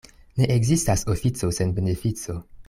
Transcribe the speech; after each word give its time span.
Ne 0.41 0.47
ekzistas 0.53 1.03
ofico 1.15 1.51
sen 1.59 1.77
benefico. 1.81 2.39